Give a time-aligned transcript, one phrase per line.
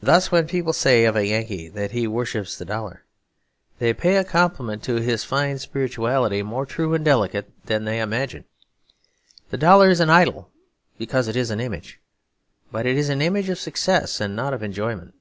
[0.00, 3.02] Thus when people say of a Yankee that he worships the dollar,
[3.80, 8.44] they pay a compliment to his fine spirituality more true and delicate than they imagine.
[9.50, 10.52] The dollar is an idol
[10.96, 11.98] because it is an image;
[12.70, 15.12] but it is an image of success and not of enjoyment.